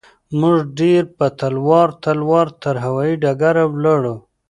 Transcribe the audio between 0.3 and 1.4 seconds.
موږ ډېر په